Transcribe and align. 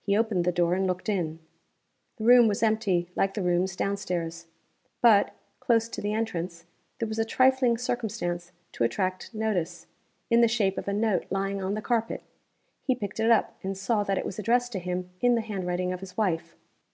He 0.00 0.16
opened 0.16 0.46
the 0.46 0.50
door 0.50 0.72
and 0.72 0.86
looked 0.86 1.10
in. 1.10 1.40
The 2.16 2.24
room 2.24 2.48
was 2.48 2.62
empty, 2.62 3.10
like 3.14 3.34
the 3.34 3.42
rooms 3.42 3.76
down 3.76 3.98
stairs. 3.98 4.46
But, 5.02 5.34
close 5.60 5.90
to 5.90 6.00
the 6.00 6.14
entrance, 6.14 6.64
there 6.98 7.06
was 7.06 7.18
a 7.18 7.24
trifling 7.26 7.76
circumstance 7.76 8.50
to 8.72 8.84
attract 8.84 9.34
notice, 9.34 9.86
in 10.30 10.40
the 10.40 10.48
shape 10.48 10.78
of 10.78 10.88
a 10.88 10.94
note 10.94 11.26
lying 11.28 11.62
on 11.62 11.74
the 11.74 11.82
carpet. 11.82 12.22
He 12.82 12.94
picked 12.94 13.20
it 13.20 13.30
up, 13.30 13.58
and 13.62 13.76
saw 13.76 14.04
that 14.04 14.16
it 14.16 14.24
was 14.24 14.38
addressed 14.38 14.72
to 14.72 14.78
him 14.78 15.10
in 15.20 15.34
the 15.34 15.42
handwriting 15.42 15.92
of 15.92 16.00
his 16.00 16.16
wife. 16.16 16.56